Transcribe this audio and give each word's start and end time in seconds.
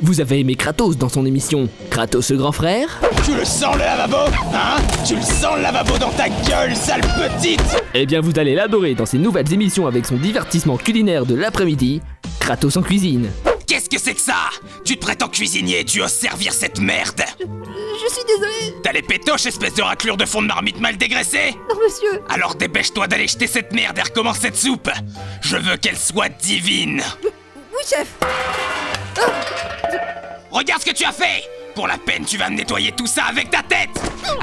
vous 0.00 0.20
avez 0.20 0.40
aimé 0.40 0.56
Kratos 0.56 0.96
dans 0.96 1.08
son 1.08 1.24
émission 1.24 1.68
Kratos 1.90 2.30
le 2.30 2.36
grand 2.36 2.52
frère 2.52 3.00
Tu 3.24 3.34
le 3.34 3.44
sens 3.44 3.74
le 3.74 3.80
lavabo 3.80 4.30
Hein? 4.54 4.76
Tu 5.06 5.16
le 5.16 5.22
sens 5.22 5.56
le 5.56 5.62
lavabo 5.62 5.96
dans 5.98 6.10
ta 6.10 6.28
gueule, 6.28 6.74
sale 6.76 7.00
petite 7.00 7.62
Eh 7.94 8.06
bien, 8.06 8.20
vous 8.20 8.32
allez 8.38 8.54
l'adorer 8.54 8.94
dans 8.94 9.06
ses 9.06 9.18
nouvelles 9.18 9.52
émissions 9.52 9.86
avec 9.86 10.06
son 10.06 10.16
divertissement 10.16 10.76
culinaire 10.76 11.24
de 11.26 11.34
l'après-midi, 11.34 12.00
Kratos 12.40 12.76
en 12.76 12.82
cuisine. 12.82 13.30
Qu'est-ce 13.66 13.88
que 13.90 13.98
c'est 13.98 14.14
que 14.14 14.20
ça? 14.20 14.34
Tu 14.84 14.96
te 14.96 15.00
prétends 15.00 15.28
cuisinier, 15.28 15.84
tu 15.84 16.00
oses 16.02 16.12
servir 16.12 16.52
cette 16.52 16.78
merde 16.78 17.22
Je 17.40 18.12
suis 18.14 18.24
désolée. 18.26 18.74
T'as 18.82 18.92
les 18.92 19.02
pétoches, 19.02 19.46
espèce 19.46 19.74
de 19.74 19.82
raclure 19.82 20.16
de 20.16 20.24
fond 20.24 20.40
de 20.42 20.46
marmite 20.46 20.80
mal 20.80 20.96
dégraissée? 20.96 21.54
Non, 21.68 21.76
monsieur. 21.84 22.20
Alors 22.28 22.54
dépêche-toi 22.54 23.08
d'aller 23.08 23.26
jeter 23.26 23.46
cette 23.46 23.72
merde 23.72 23.98
et 23.98 24.02
recommence 24.02 24.38
cette 24.38 24.56
soupe 24.56 24.90
Je 25.40 25.56
veux 25.56 25.76
qu'elle 25.78 25.98
soit 25.98 26.28
divine 26.28 27.02
Oui, 27.24 27.82
chef. 27.88 28.06
Regarde 30.56 30.80
ce 30.80 30.86
que 30.86 30.96
tu 30.96 31.04
as 31.04 31.12
fait. 31.12 31.44
Pour 31.74 31.86
la 31.86 31.98
peine, 31.98 32.24
tu 32.24 32.38
vas 32.38 32.48
me 32.48 32.56
nettoyer 32.56 32.90
tout 32.90 33.06
ça 33.06 33.24
avec 33.24 33.50
ta 33.50 33.58
tête. 33.58 33.90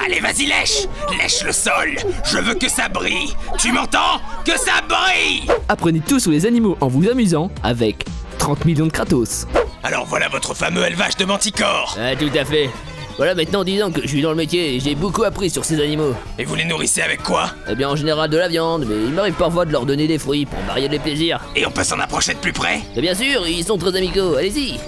Allez, 0.05 0.19
vas-y, 0.19 0.45
lèche. 0.45 0.83
Lèche 1.17 1.43
le 1.43 1.51
sol. 1.51 1.95
Je 2.23 2.37
veux 2.37 2.53
que 2.53 2.69
ça 2.69 2.87
brille. 2.87 3.33
Tu 3.57 3.71
m'entends? 3.71 4.21
Que 4.45 4.51
ça 4.51 4.73
brille. 4.87 5.41
Apprenez 5.69 6.01
tout 6.01 6.19
sur 6.19 6.29
les 6.29 6.45
animaux 6.45 6.77
en 6.81 6.87
vous 6.87 7.09
amusant 7.09 7.49
avec 7.63 8.05
30 8.37 8.63
millions 8.65 8.85
de 8.85 8.91
Kratos. 8.91 9.47
Alors 9.81 10.05
voilà 10.05 10.29
votre 10.29 10.53
fameux 10.53 10.85
élevage 10.85 11.17
de 11.17 11.25
manticores. 11.25 11.97
Ah, 11.99 12.15
tout 12.15 12.29
à 12.37 12.45
fait. 12.45 12.69
Voilà 13.17 13.33
maintenant 13.33 13.63
10 13.63 13.81
ans 13.81 13.91
que 13.91 14.03
je 14.03 14.07
suis 14.07 14.21
dans 14.21 14.29
le 14.29 14.35
métier 14.35 14.75
et 14.75 14.79
j'ai 14.79 14.93
beaucoup 14.93 15.23
appris 15.23 15.49
sur 15.49 15.65
ces 15.65 15.81
animaux. 15.81 16.13
Et 16.37 16.45
vous 16.45 16.53
les 16.53 16.65
nourrissez 16.65 17.01
avec 17.01 17.23
quoi? 17.23 17.49
Eh 17.67 17.73
bien 17.73 17.89
en 17.89 17.95
général 17.95 18.29
de 18.29 18.37
la 18.37 18.49
viande, 18.49 18.85
mais 18.87 18.97
il 19.03 19.13
m'arrive 19.13 19.33
parfois 19.33 19.65
de 19.65 19.71
leur 19.71 19.87
donner 19.87 20.05
des 20.05 20.19
fruits 20.19 20.45
pour 20.45 20.59
varier 20.67 20.89
les 20.89 20.99
plaisirs. 20.99 21.39
Et 21.55 21.65
on 21.65 21.71
peut 21.71 21.83
s'en 21.83 21.99
approcher 21.99 22.35
de 22.35 22.39
plus 22.39 22.53
près? 22.53 22.81
Et 22.95 23.01
bien 23.01 23.15
sûr, 23.15 23.47
ils 23.47 23.63
sont 23.63 23.79
très 23.79 23.95
amicaux, 23.95 24.35
allez-y 24.35 24.79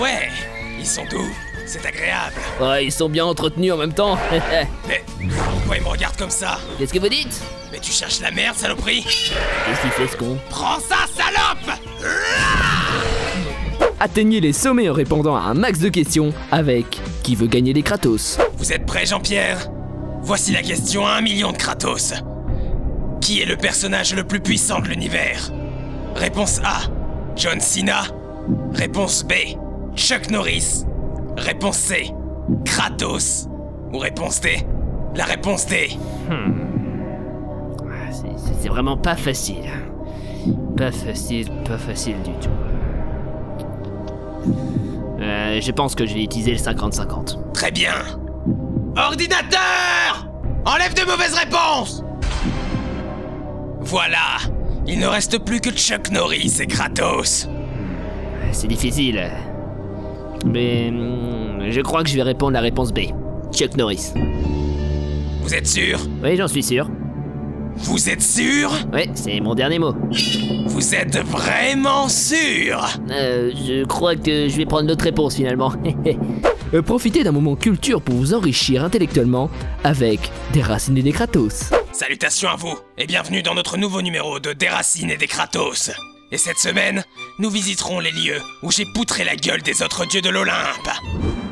ouais 0.00 0.28
Ils 0.78 0.86
sont 0.86 1.04
doux 1.10 1.28
C'est 1.66 1.84
agréable 1.84 2.34
Ouais, 2.60 2.84
ils 2.86 2.92
sont 2.92 3.08
bien 3.08 3.24
entretenus 3.24 3.72
en 3.72 3.76
même 3.76 3.92
temps. 3.92 4.18
Mais 4.88 5.02
pourquoi 5.18 5.76
ils 5.76 5.82
me 5.82 5.88
regardent 5.88 6.16
comme 6.16 6.30
ça? 6.30 6.58
Qu'est-ce 6.78 6.92
que 6.92 6.98
vous 6.98 7.08
dites? 7.08 7.40
Mais 7.72 7.78
tu 7.80 7.90
cherches 7.92 8.20
la 8.20 8.30
merde, 8.30 8.56
saloperie? 8.56 9.02
Qu'est-ce 9.02 9.80
qu'il 9.80 9.90
fait 9.90 10.08
ce 10.08 10.16
con? 10.16 10.38
Prends 10.50 10.78
ça, 10.80 11.06
salope 11.16 11.78
Atteignez 14.00 14.40
les 14.40 14.52
sommets 14.52 14.88
en 14.88 14.92
répondant 14.92 15.36
à 15.36 15.40
un 15.40 15.54
max 15.54 15.78
de 15.78 15.88
questions 15.88 16.32
avec 16.50 17.00
Qui 17.22 17.34
veut 17.36 17.46
gagner 17.46 17.72
des 17.72 17.82
Kratos? 17.82 18.38
Vous 18.58 18.72
êtes 18.72 18.86
prêt, 18.86 19.06
Jean-Pierre? 19.06 19.68
Voici 20.22 20.52
la 20.52 20.62
question 20.62 21.06
à 21.06 21.12
un 21.12 21.20
million 21.20 21.52
de 21.52 21.56
Kratos. 21.56 22.14
Qui 23.20 23.40
est 23.40 23.46
le 23.46 23.56
personnage 23.56 24.14
le 24.14 24.24
plus 24.24 24.40
puissant 24.40 24.80
de 24.80 24.88
l'univers? 24.88 25.50
Réponse 26.14 26.60
A. 26.64 26.82
John 27.36 27.60
Cena. 27.60 28.04
Réponse 28.74 29.24
B. 29.24 29.32
Chuck 29.96 30.30
Norris. 30.30 30.84
Réponse 31.36 31.76
C. 31.78 32.10
Kratos. 32.64 33.48
Ou 33.92 33.98
réponse 33.98 34.40
D. 34.40 34.66
La 35.14 35.24
réponse 35.24 35.66
D. 35.66 35.90
C'est- 38.10 38.54
C'est 38.62 38.68
vraiment 38.68 38.96
pas 38.96 39.16
facile. 39.16 39.70
Pas 40.76 40.90
facile, 40.92 41.50
pas 41.64 41.78
facile 41.78 42.16
du 42.22 42.32
tout. 42.40 42.48
Euh, 45.20 45.60
je 45.60 45.70
pense 45.72 45.94
que 45.94 46.06
je 46.06 46.14
vais 46.14 46.22
utiliser 46.24 46.52
le 46.52 46.58
50-50. 46.58 47.38
Très 47.52 47.70
bien. 47.70 47.92
Ordinateur 48.96 50.28
Enlève 50.66 50.94
de 50.94 51.04
mauvaises 51.04 51.34
réponses 51.34 52.02
Voilà. 53.80 54.38
Il 54.86 54.98
ne 54.98 55.06
reste 55.06 55.38
plus 55.44 55.60
que 55.60 55.70
Chuck 55.70 56.10
Norris 56.10 56.56
et 56.60 56.66
Kratos. 56.66 57.48
C'est 58.52 58.66
difficile. 58.68 59.30
Mais 60.44 60.90
hmm, 60.90 61.70
je 61.70 61.80
crois 61.80 62.02
que 62.02 62.10
je 62.10 62.16
vais 62.16 62.22
répondre 62.22 62.52
la 62.52 62.60
réponse 62.60 62.92
B. 62.92 63.00
Chuck 63.52 63.76
Norris. 63.76 64.12
Vous 65.42 65.54
êtes 65.54 65.66
sûr? 65.66 65.98
Oui, 66.22 66.36
j'en 66.36 66.48
suis 66.48 66.62
sûr. 66.62 66.88
Vous 67.76 68.08
êtes 68.08 68.22
sûr? 68.22 68.72
Oui, 68.92 69.10
c'est 69.14 69.40
mon 69.40 69.54
dernier 69.54 69.78
mot. 69.78 69.94
Vous 70.66 70.94
êtes 70.94 71.18
vraiment 71.18 72.08
sûr? 72.08 72.86
Euh, 73.10 73.50
je 73.54 73.84
crois 73.84 74.16
que 74.16 74.48
je 74.48 74.56
vais 74.56 74.64
prendre 74.64 74.86
notre 74.86 75.04
réponse 75.04 75.36
finalement. 75.36 75.72
Euh, 76.72 76.82
profitez 76.82 77.22
d'un 77.22 77.30
moment 77.30 77.54
culture 77.54 78.02
pour 78.02 78.16
vous 78.16 78.34
enrichir 78.34 78.82
intellectuellement 78.82 79.48
avec 79.84 80.18
des 80.54 80.62
racines 80.62 80.98
et 80.98 81.02
des 81.02 81.12
Kratos. 81.12 81.70
Salutations 81.92 82.48
à 82.48 82.56
vous 82.56 82.76
et 82.98 83.06
bienvenue 83.06 83.44
dans 83.44 83.54
notre 83.54 83.76
nouveau 83.76 84.02
numéro 84.02 84.40
de 84.40 84.52
Des 84.54 84.68
Racines 84.68 85.10
et 85.10 85.16
des 85.16 85.28
Kratos. 85.28 85.92
Et 86.32 86.38
cette 86.38 86.58
semaine, 86.58 87.04
nous 87.38 87.50
visiterons 87.50 88.00
les 88.00 88.10
lieux 88.10 88.40
où 88.62 88.70
j'ai 88.70 88.86
poutré 88.86 89.24
la 89.24 89.36
gueule 89.36 89.62
des 89.62 89.82
autres 89.82 90.06
dieux 90.06 90.22
de 90.22 90.30
l'Olympe. 90.30 90.90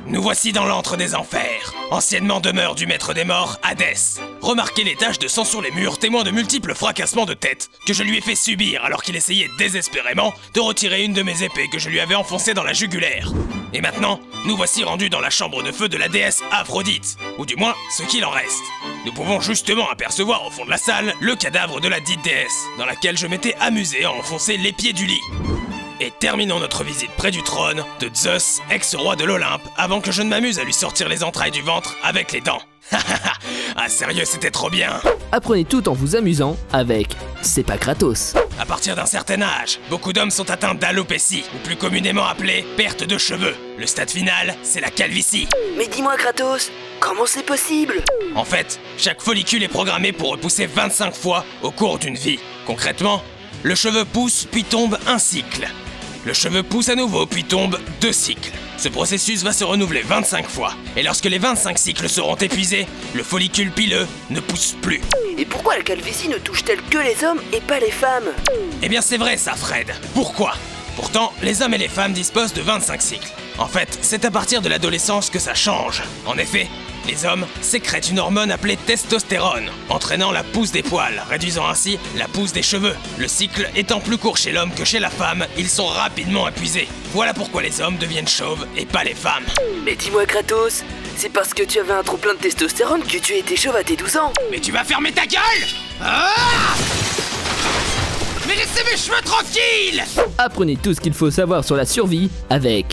Nous 0.07 0.21
voici 0.21 0.53
dans 0.53 0.67
l'antre 0.67 0.97
des 0.97 1.15
enfers, 1.15 1.73
anciennement 1.91 2.41
demeure 2.41 2.75
du 2.75 2.87
maître 2.87 3.15
des 3.15 3.25
morts, 3.25 3.59
Hadès. 3.63 4.21
Remarquez 4.41 4.85
les 4.85 4.97
taches 4.97 5.19
de 5.19 5.29
sang 5.29 5.45
sur 5.45 5.63
les 5.63 5.71
murs, 5.71 5.99
témoins 5.99 6.25
de 6.25 6.31
multiples 6.31 6.75
fracassements 6.75 7.25
de 7.25 7.35
tête 7.35 7.71
que 7.87 7.95
je 7.95 8.03
lui 8.03 8.19
ai 8.19 8.21
fait 8.21 8.35
subir 8.35 8.85
alors 8.85 9.03
qu'il 9.03 9.17
essayait 9.17 9.49
désespérément 9.59 10.35
de 10.53 10.61
retirer 10.61 11.05
une 11.05 11.15
de 11.15 11.23
mes 11.23 11.43
épées 11.43 11.69
que 11.73 11.79
je 11.79 11.89
lui 11.89 12.01
avais 12.01 12.15
enfoncée 12.15 12.53
dans 12.53 12.65
la 12.65 12.73
jugulaire. 12.73 13.33
Et 13.73 13.81
maintenant, 13.81 14.21
nous 14.47 14.57
voici 14.57 14.85
rendus 14.85 15.09
dans 15.09 15.21
la 15.21 15.31
chambre 15.31 15.63
de 15.63 15.73
feu 15.73 15.89
de 15.89 15.97
la 15.97 16.09
déesse 16.09 16.43
Aphrodite, 16.51 17.17
ou 17.39 17.47
du 17.47 17.57
moins 17.57 17.75
ce 17.97 18.03
qu'il 18.03 18.25
en 18.25 18.31
reste. 18.31 18.63
Nous 19.07 19.13
pouvons 19.13 19.41
justement 19.41 19.89
apercevoir 19.91 20.47
au 20.47 20.51
fond 20.51 20.65
de 20.65 20.71
la 20.71 20.77
salle 20.77 21.15
le 21.21 21.35
cadavre 21.37 21.81
de 21.81 21.89
la 21.89 22.01
dite 22.01 22.23
déesse, 22.23 22.67
dans 22.79 22.87
laquelle 22.87 23.17
je 23.17 23.27
m'étais 23.27 23.55
amusé 23.61 24.05
à 24.05 24.13
enfoncer 24.13 24.57
les 24.57 24.73
pieds 24.73 24.93
du 24.93 25.07
lit. 25.07 25.21
Et 26.01 26.13
terminons 26.19 26.59
notre 26.59 26.85
visite 26.85 27.13
près 27.17 27.31
du 27.31 27.43
trône 27.43 27.85
de 28.01 28.11
Zeus, 28.15 28.61
ex-roi 28.71 29.17
de 29.17 29.25
l'Olympe, 29.25 29.63
avant 29.77 30.01
que 30.01 30.11
je 30.11 30.23
ne 30.23 30.29
m'amuse 30.29 30.59
à 30.59 30.65
lui 30.65 30.73
sortir 30.73 31.09
les 31.09 31.23
entrailles 31.23 31.53
du 31.53 31.63
ventre 31.63 31.97
avec 32.03 32.33
les 32.33 32.41
dents. 32.41 32.61
ah 33.77 33.89
sérieux, 33.89 34.25
c'était 34.25 34.51
trop 34.51 34.69
bien 34.69 35.01
Apprenez 35.31 35.65
tout 35.65 35.89
en 35.89 35.93
vous 35.93 36.17
amusant 36.17 36.57
avec 36.73 37.17
C'est 37.41 37.63
pas 37.63 37.79
Kratos. 37.79 38.35
À 38.63 38.65
partir 38.65 38.95
d'un 38.95 39.07
certain 39.07 39.43
âge, 39.43 39.81
beaucoup 39.91 40.13
d'hommes 40.13 40.31
sont 40.31 40.49
atteints 40.49 40.77
d'alopécie, 40.77 41.43
ou 41.53 41.59
plus 41.67 41.75
communément 41.75 42.25
appelée 42.25 42.65
perte 42.77 43.03
de 43.03 43.19
cheveux. 43.19 43.57
Le 43.77 43.89
stade 43.89 44.09
final, 44.09 44.55
c'est 44.63 44.81
la 44.81 44.91
calvitie. 44.91 45.49
Mais 45.77 45.89
dis-moi, 45.89 46.17
Kratos, 46.17 46.71
comment 47.01 47.27
c'est 47.27 47.45
possible? 47.45 48.05
En 48.37 48.45
fait, 48.45 48.79
chaque 48.97 49.21
follicule 49.21 49.65
est 49.65 49.69
programmé 49.69 50.13
pour 50.13 50.31
repousser 50.31 50.67
25 50.67 51.13
fois 51.13 51.45
au 51.63 51.73
cours 51.73 51.99
d'une 51.99 52.15
vie. 52.15 52.39
Concrètement, 52.65 53.21
le 53.65 53.75
cheveu 53.75 54.05
pousse 54.05 54.47
puis 54.49 54.63
tombe 54.63 54.97
un 55.09 55.19
cycle. 55.19 55.67
Le 56.25 56.33
cheveu 56.33 56.63
pousse 56.63 56.89
à 56.89 56.95
nouveau 56.95 57.27
puis 57.27 57.43
tombe 57.43 57.81
deux 58.01 58.13
cycles. 58.13 58.53
Ce 58.83 58.89
processus 58.89 59.45
va 59.45 59.53
se 59.53 59.63
renouveler 59.63 60.03
25 60.03 60.49
fois. 60.49 60.75
Et 60.97 61.05
lorsque 61.05 61.27
les 61.27 61.39
25 61.39 61.79
cycles 61.79 62.09
seront 62.09 62.35
épuisés, 62.35 62.89
le 63.15 63.23
follicule 63.23 63.71
pileux 63.71 64.09
ne 64.29 64.41
pousse 64.41 64.75
plus. 64.83 65.01
Et 65.39 65.45
pourquoi 65.45 65.77
la 65.77 65.85
calvitie 65.85 66.29
ne 66.29 66.37
touche-t-elle 66.37 66.83
que 66.91 66.99
les 66.99 67.23
hommes 67.23 67.41
et 67.53 67.61
pas 67.61 67.79
les 67.79 67.93
femmes? 67.93 68.33
Eh 68.83 68.89
bien 68.89 69.01
c'est 69.01 69.19
vrai 69.19 69.37
ça 69.37 69.53
Fred. 69.55 69.87
Pourquoi? 70.15 70.55
Pourtant, 70.97 71.33
les 71.45 71.63
hommes 71.63 71.75
et 71.75 71.79
les 71.79 71.87
femmes 71.87 72.13
disposent 72.13 72.55
de 72.55 72.61
25 72.61 73.01
cycles. 73.01 73.33
En 73.57 73.69
fait, 73.69 74.01
c'est 74.03 74.25
à 74.25 74.33
partir 74.33 74.61
de 74.63 74.69
l'adolescence 74.69 75.31
que 75.31 75.39
ça 75.39 75.55
change. 75.55 76.03
En 76.27 76.37
effet, 76.37 76.67
les 77.07 77.25
hommes 77.25 77.47
sécrètent 77.61 78.11
une 78.11 78.19
hormone 78.19 78.51
appelée 78.51 78.77
testostérone, 78.77 79.71
entraînant 79.89 80.31
la 80.33 80.43
pousse 80.43 80.73
des 80.73 80.83
poils, 80.83 81.23
réduisant 81.29 81.67
ainsi 81.69 81.99
la 82.17 82.29
pousse 82.29 82.53
des 82.53 82.63
cheveux. 82.63 82.95
Le 83.19 83.29
cycle 83.29 83.69
étant 83.75 84.01
plus 84.01 84.19
court 84.19 84.37
chez 84.37 84.53
l'homme 84.53 84.73
que 84.75 84.85
chez 84.85 84.99
la 84.99 85.11
femme, 85.11 85.47
ils 85.59 85.69
sont 85.69 85.87
rapidement 85.87 86.49
épuisés. 86.49 86.89
Voilà 87.13 87.35
pourquoi 87.35 87.63
les 87.63 87.81
hommes 87.81 87.97
deviennent 87.99 88.29
chauves 88.29 88.67
et 88.77 88.87
pas 88.87 89.05
les 89.05 89.15
femmes. 89.15 89.45
Mais 89.85 89.95
dis-moi, 89.97 90.25
Kratos, 90.27 90.83
c'est 91.17 91.29
parce 91.31 91.53
que 91.55 91.63
tu 91.63 91.79
avais 91.79 91.93
un 91.93 92.03
trop 92.03 92.17
plein 92.17 92.35
de 92.35 92.39
testostérone 92.39 93.03
que 93.03 93.19
tu 93.19 93.35
étais 93.35 93.57
chauve 93.57 93.77
à 93.77 93.85
tes 93.85 93.97
12 93.97 94.17
ans 94.17 94.33
Mais 94.51 94.61
tu 94.61 94.73
vas 94.73 94.85
fermer 94.85 95.13
ta 95.13 95.27
gueule 95.27 95.69
Ah 96.03 96.75
Mais 98.49 98.55
laissez 98.55 98.85
mes 98.91 98.97
cheveux 98.97 99.23
tranquilles 99.25 100.03
Apprenez 100.39 100.77
tout 100.77 100.95
ce 100.95 101.01
qu'il 101.01 101.13
faut 101.15 101.31
savoir 101.31 101.65
sur 101.65 101.77
la 101.77 101.85
survie 101.85 102.31
avec 102.51 102.87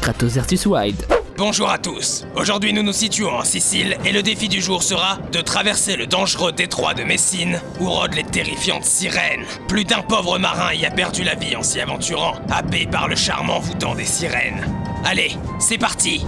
Kratos 0.00 0.36
vs 0.36 0.66
Wild. 0.66 1.15
Bonjour 1.38 1.68
à 1.68 1.76
tous. 1.76 2.24
Aujourd'hui, 2.34 2.72
nous 2.72 2.82
nous 2.82 2.94
situons 2.94 3.28
en 3.28 3.44
Sicile 3.44 3.98
et 4.06 4.12
le 4.12 4.22
défi 4.22 4.48
du 4.48 4.62
jour 4.62 4.82
sera 4.82 5.18
de 5.32 5.42
traverser 5.42 5.94
le 5.96 6.06
dangereux 6.06 6.50
détroit 6.50 6.94
de 6.94 7.04
Messine 7.04 7.60
où 7.78 7.90
rôdent 7.90 8.14
les 8.14 8.24
terrifiantes 8.24 8.86
sirènes. 8.86 9.44
Plus 9.68 9.84
d'un 9.84 10.00
pauvre 10.00 10.38
marin 10.38 10.72
y 10.72 10.86
a 10.86 10.90
perdu 10.90 11.24
la 11.24 11.34
vie 11.34 11.54
en 11.54 11.62
s'y 11.62 11.78
aventurant, 11.78 12.36
happé 12.50 12.86
par 12.86 13.06
le 13.06 13.16
charme 13.16 13.50
envoûtant 13.50 13.94
des 13.94 14.06
sirènes. 14.06 14.66
Allez, 15.04 15.36
c'est 15.58 15.76
parti 15.76 16.24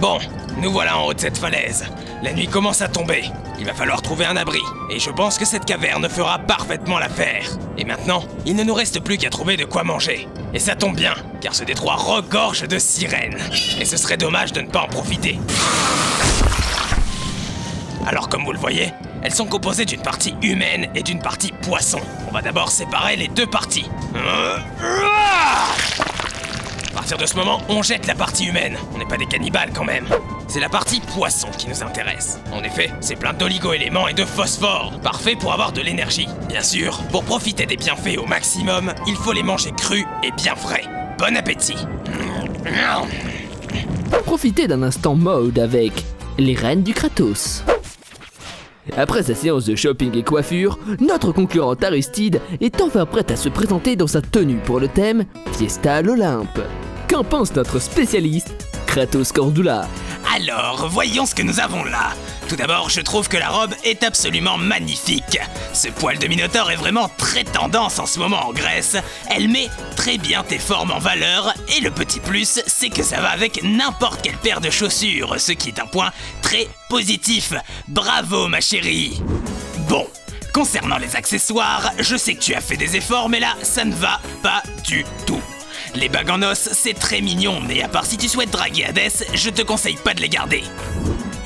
Bon, 0.00 0.18
nous 0.62 0.72
voilà 0.72 0.98
en 0.98 1.06
haut 1.06 1.14
de 1.14 1.20
cette 1.20 1.36
falaise. 1.36 1.84
La 2.22 2.32
nuit 2.32 2.46
commence 2.46 2.80
à 2.80 2.88
tomber. 2.88 3.24
Il 3.58 3.64
va 3.64 3.74
falloir 3.74 4.02
trouver 4.02 4.26
un 4.26 4.36
abri. 4.36 4.60
Et 4.90 4.98
je 4.98 5.10
pense 5.10 5.38
que 5.38 5.44
cette 5.44 5.64
caverne 5.64 6.08
fera 6.08 6.38
parfaitement 6.38 6.98
l'affaire. 6.98 7.44
Et 7.78 7.84
maintenant, 7.84 8.22
il 8.44 8.54
ne 8.56 8.64
nous 8.64 8.74
reste 8.74 9.00
plus 9.00 9.16
qu'à 9.16 9.30
trouver 9.30 9.56
de 9.56 9.64
quoi 9.64 9.82
manger. 9.82 10.28
Et 10.52 10.58
ça 10.58 10.74
tombe 10.74 10.96
bien, 10.96 11.14
car 11.40 11.54
ce 11.54 11.64
détroit 11.64 11.96
regorge 11.96 12.68
de 12.68 12.78
sirènes. 12.78 13.38
Et 13.80 13.84
ce 13.84 13.96
serait 13.96 14.16
dommage 14.16 14.52
de 14.52 14.60
ne 14.60 14.68
pas 14.68 14.80
en 14.80 14.88
profiter. 14.88 15.38
Alors 18.06 18.28
comme 18.28 18.44
vous 18.44 18.52
le 18.52 18.58
voyez, 18.58 18.92
elles 19.22 19.34
sont 19.34 19.46
composées 19.46 19.84
d'une 19.84 20.02
partie 20.02 20.34
humaine 20.42 20.88
et 20.94 21.02
d'une 21.02 21.20
partie 21.20 21.52
poisson. 21.62 22.00
On 22.28 22.32
va 22.32 22.42
d'abord 22.42 22.70
séparer 22.70 23.16
les 23.16 23.28
deux 23.28 23.46
parties. 23.46 23.90
Partir 27.06 27.24
de 27.24 27.30
ce 27.30 27.36
moment, 27.36 27.60
on 27.68 27.84
jette 27.84 28.08
la 28.08 28.16
partie 28.16 28.46
humaine. 28.46 28.76
On 28.92 28.98
n'est 28.98 29.06
pas 29.06 29.16
des 29.16 29.26
cannibales 29.26 29.70
quand 29.72 29.84
même. 29.84 30.06
C'est 30.48 30.58
la 30.58 30.68
partie 30.68 31.00
poisson 31.00 31.46
qui 31.56 31.68
nous 31.68 31.84
intéresse. 31.84 32.40
En 32.52 32.64
effet, 32.64 32.90
c'est 33.00 33.14
plein 33.14 33.32
d'oligo-éléments 33.32 34.08
et 34.08 34.12
de 34.12 34.24
phosphore. 34.24 34.92
Parfait 35.04 35.36
pour 35.36 35.52
avoir 35.52 35.70
de 35.70 35.80
l'énergie. 35.80 36.26
Bien 36.48 36.62
sûr, 36.62 36.98
pour 37.12 37.22
profiter 37.22 37.64
des 37.64 37.76
bienfaits 37.76 38.18
au 38.18 38.26
maximum, 38.26 38.92
il 39.06 39.14
faut 39.14 39.32
les 39.32 39.44
manger 39.44 39.70
crus 39.76 40.04
et 40.24 40.32
bien 40.32 40.56
frais. 40.56 40.82
Bon 41.16 41.36
appétit. 41.36 41.76
Profitez 44.24 44.66
d'un 44.66 44.82
instant 44.82 45.14
mode 45.14 45.60
avec 45.60 45.92
les 46.38 46.56
reines 46.56 46.82
du 46.82 46.92
Kratos. 46.92 47.62
Après 48.96 49.22
sa 49.22 49.36
séance 49.36 49.64
de 49.64 49.76
shopping 49.76 50.16
et 50.16 50.24
coiffure, 50.24 50.76
notre 50.98 51.30
concurrente 51.30 51.84
Aristide 51.84 52.40
est 52.60 52.80
enfin 52.80 53.06
prête 53.06 53.30
à 53.30 53.36
se 53.36 53.48
présenter 53.48 53.94
dans 53.94 54.08
sa 54.08 54.22
tenue 54.22 54.58
pour 54.58 54.80
le 54.80 54.88
thème 54.88 55.24
Fiesta 55.52 55.94
à 55.94 56.02
l'Olympe. 56.02 56.58
Qu'en 57.16 57.24
pense 57.24 57.54
notre 57.54 57.78
spécialiste, 57.78 58.54
Kratos 58.86 59.32
Cordula 59.32 59.88
Alors, 60.34 60.86
voyons 60.90 61.24
ce 61.24 61.34
que 61.34 61.40
nous 61.40 61.60
avons 61.60 61.82
là. 61.82 62.10
Tout 62.46 62.56
d'abord, 62.56 62.90
je 62.90 63.00
trouve 63.00 63.26
que 63.26 63.38
la 63.38 63.48
robe 63.48 63.72
est 63.84 64.04
absolument 64.04 64.58
magnifique. 64.58 65.40
Ce 65.72 65.88
poil 65.88 66.18
de 66.18 66.26
minotaure 66.26 66.70
est 66.70 66.76
vraiment 66.76 67.08
très 67.16 67.44
tendance 67.44 67.98
en 67.98 68.04
ce 68.04 68.18
moment 68.18 68.46
en 68.46 68.52
Grèce. 68.52 68.98
Elle 69.30 69.48
met 69.48 69.70
très 69.96 70.18
bien 70.18 70.42
tes 70.42 70.58
formes 70.58 70.90
en 70.90 70.98
valeur 70.98 71.54
et 71.74 71.80
le 71.80 71.90
petit 71.90 72.20
plus, 72.20 72.60
c'est 72.66 72.90
que 72.90 73.02
ça 73.02 73.22
va 73.22 73.30
avec 73.30 73.62
n'importe 73.62 74.20
quelle 74.20 74.36
paire 74.36 74.60
de 74.60 74.68
chaussures, 74.68 75.36
ce 75.40 75.52
qui 75.52 75.70
est 75.70 75.80
un 75.80 75.86
point 75.86 76.12
très 76.42 76.68
positif. 76.90 77.54
Bravo 77.88 78.46
ma 78.48 78.60
chérie. 78.60 79.22
Bon, 79.88 80.06
concernant 80.52 80.98
les 80.98 81.16
accessoires, 81.16 81.92
je 81.98 82.16
sais 82.16 82.34
que 82.34 82.40
tu 82.40 82.52
as 82.52 82.60
fait 82.60 82.76
des 82.76 82.94
efforts, 82.94 83.30
mais 83.30 83.40
là, 83.40 83.54
ça 83.62 83.86
ne 83.86 83.94
va 83.94 84.20
pas 84.42 84.62
du 84.84 85.02
tout. 85.26 85.40
Les 85.96 86.10
bagues 86.10 86.28
en 86.28 86.42
os, 86.42 86.68
c'est 86.72 86.92
très 86.92 87.22
mignon, 87.22 87.58
mais 87.66 87.82
à 87.82 87.88
part 87.88 88.04
si 88.04 88.18
tu 88.18 88.28
souhaites 88.28 88.50
draguer 88.50 88.84
Hadès, 88.84 89.24
je 89.32 89.48
te 89.48 89.62
conseille 89.62 89.96
pas 89.96 90.12
de 90.12 90.20
les 90.20 90.28
garder. 90.28 90.62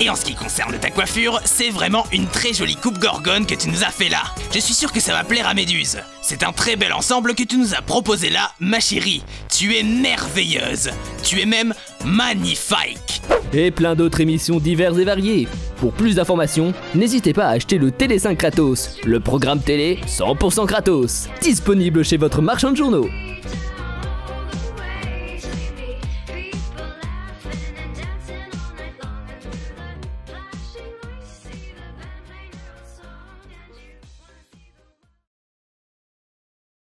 Et 0.01 0.11
en 0.11 0.17
ce 0.17 0.25
qui 0.25 0.35
concerne 0.35 0.77
ta 0.77 0.91
coiffure, 0.91 1.41
c'est 1.45 1.71
vraiment 1.71 2.05
une 2.13 2.27
très 2.27 2.53
jolie 2.53 2.75
coupe 2.75 2.99
gorgone 2.99 3.47
que 3.47 3.55
tu 3.55 3.69
nous 3.69 3.85
as 3.85 3.91
fait 3.91 4.09
là. 4.09 4.23
Je 4.53 4.59
suis 4.59 4.75
sûr 4.75 4.91
que 4.91 4.99
ça 4.99 5.13
va 5.13 5.23
plaire 5.23 5.47
à 5.47 5.55
Méduse. 5.55 5.99
C'est 6.21 6.43
un 6.43 6.51
très 6.51 6.75
bel 6.75 6.93
ensemble 6.93 7.37
que 7.37 7.45
tu 7.45 7.59
nous 7.59 7.75
as 7.75 7.83
proposé 7.83 8.29
là, 8.29 8.51
ma 8.59 8.81
chérie. 8.81 9.23
Tu 9.57 9.77
es 9.77 9.85
merveilleuse. 9.85 10.91
Tu 11.23 11.41
es 11.41 11.47
même 11.47 11.73
magnifique. 12.05 13.23
Et 13.53 13.71
plein 13.71 13.95
d'autres 13.95 14.21
émissions 14.21 14.59
diverses 14.59 14.99
et 14.99 15.05
variées. 15.05 15.47
Pour 15.77 15.93
plus 15.93 16.17
d'informations, 16.17 16.75
n'hésitez 16.97 17.35
pas 17.35 17.47
à 17.47 17.51
acheter 17.51 17.79
le 17.79 17.93
Télé 17.93 18.19
5 18.19 18.37
Kratos, 18.37 18.97
le 19.05 19.21
programme 19.21 19.61
télé 19.61 20.01
100% 20.09 20.67
Kratos, 20.67 21.29
disponible 21.41 22.05
chez 22.05 22.17
votre 22.17 22.43
marchand 22.43 22.73
de 22.73 22.77
journaux. 22.77 23.09